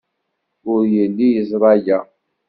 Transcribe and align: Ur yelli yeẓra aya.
Ur 0.71 0.81
yelli 0.93 1.27
yeẓra 1.35 1.69
aya. 1.75 1.99